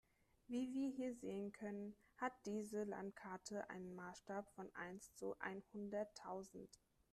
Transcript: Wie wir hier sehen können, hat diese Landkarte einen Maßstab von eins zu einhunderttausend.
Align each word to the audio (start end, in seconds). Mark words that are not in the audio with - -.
Wie 0.47 0.73
wir 0.73 0.89
hier 0.89 1.13
sehen 1.13 1.51
können, 1.51 1.95
hat 2.17 2.33
diese 2.47 2.85
Landkarte 2.85 3.69
einen 3.69 3.93
Maßstab 3.93 4.49
von 4.55 4.67
eins 4.73 5.13
zu 5.13 5.35
einhunderttausend. 5.37 6.79